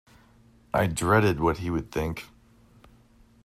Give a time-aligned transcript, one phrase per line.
[0.73, 2.27] I dreaded what he would think.